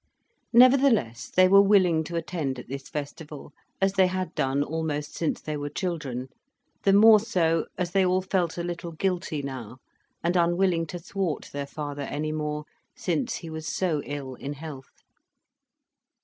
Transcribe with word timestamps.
Nevertheless 0.51 1.29
they 1.29 1.47
were 1.47 1.61
willing 1.61 2.03
to 2.05 2.15
attend 2.15 2.57
at 2.57 2.67
this 2.67 2.89
festival, 2.89 3.51
as 3.79 3.93
they 3.93 4.07
had 4.07 4.33
done 4.33 4.63
almost 4.63 5.13
since 5.13 5.39
they 5.39 5.55
were 5.55 5.69
children, 5.69 6.27
the 6.81 6.91
more 6.91 7.19
so, 7.19 7.67
as 7.77 7.91
they 7.91 8.03
all 8.03 8.23
felt 8.23 8.57
a 8.57 8.63
little 8.63 8.93
guilty 8.93 9.43
now, 9.43 9.77
and 10.23 10.35
unwilling 10.35 10.87
to 10.87 10.97
thwart 10.97 11.51
their 11.53 11.67
father 11.67 12.01
any 12.01 12.31
more, 12.31 12.65
since 12.97 13.35
he 13.35 13.49
was 13.51 13.67
so 13.67 14.01
ill 14.03 14.33
in 14.33 14.53
health. 14.53 15.03